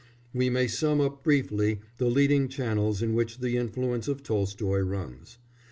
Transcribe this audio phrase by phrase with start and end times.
[0.33, 5.37] We may sum up briefly the leading channels in which the influence of Tolstoy runs.